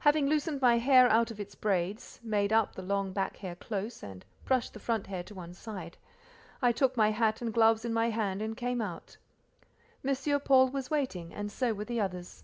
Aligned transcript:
Having 0.00 0.28
loosened 0.28 0.60
my 0.60 0.78
hair 0.78 1.08
out 1.08 1.30
of 1.30 1.38
its 1.38 1.54
braids, 1.54 2.18
made 2.24 2.52
up 2.52 2.74
the 2.74 2.82
long 2.82 3.12
back 3.12 3.36
hair 3.36 3.54
close, 3.54 4.02
and 4.02 4.24
brushed 4.44 4.74
the 4.74 4.80
front 4.80 5.06
hair 5.06 5.22
to 5.22 5.32
one 5.32 5.54
side, 5.54 5.96
I 6.60 6.72
took 6.72 6.96
my 6.96 7.12
hat 7.12 7.40
and 7.40 7.54
gloves 7.54 7.84
in 7.84 7.92
my 7.92 8.10
hand 8.10 8.42
and 8.42 8.56
came 8.56 8.80
out. 8.80 9.16
M. 10.04 10.40
Paul 10.40 10.70
was 10.70 10.90
waiting, 10.90 11.32
and 11.32 11.52
so 11.52 11.72
were 11.72 11.84
the 11.84 12.00
others. 12.00 12.42